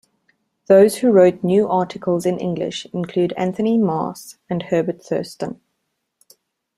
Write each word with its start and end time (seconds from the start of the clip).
Those 0.65 0.95
who 0.97 1.11
wrote 1.11 1.43
new 1.43 1.67
articles 1.69 2.25
in 2.25 2.39
English 2.39 2.87
include 2.91 3.33
Anthony 3.37 3.77
Maas 3.77 4.39
and 4.49 4.63
Herbert 4.63 4.99
Thurston. 5.05 5.61